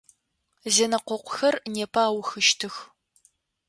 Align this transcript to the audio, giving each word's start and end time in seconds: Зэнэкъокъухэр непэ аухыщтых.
Зэнэкъокъухэр 0.73 1.55
непэ 1.73 2.01
аухыщтых. 2.07 2.75